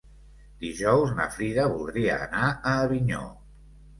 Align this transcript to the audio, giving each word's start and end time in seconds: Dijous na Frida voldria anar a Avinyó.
Dijous 0.63 1.11
na 1.19 1.27
Frida 1.35 1.67
voldria 1.75 2.17
anar 2.29 2.49
a 2.71 2.75
Avinyó. 2.87 3.21